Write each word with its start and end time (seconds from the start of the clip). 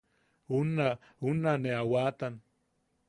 Unna 0.59 0.87
unna 1.29 1.53
ne 1.61 1.71
a 1.81 1.83
waatan... 1.91 2.35